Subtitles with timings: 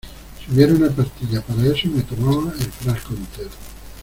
[0.39, 3.51] si hubiera una pastilla para eso, me tomaba el frasco entero.